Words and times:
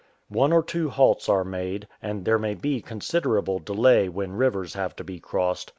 One 0.29 0.51
or 0.51 0.63
two 0.63 0.89
halts 0.89 1.29
are 1.29 1.43
made, 1.43 1.87
and 2.01 2.25
there 2.25 2.39
may 2.39 2.55
be 2.55 2.81
considerable 2.81 3.59
delay 3.59 4.09
when 4.09 4.31
rivers 4.31 4.73
have 4.73 4.95
to 4.95 5.03
be 5.03 5.19
crossed. 5.19 5.69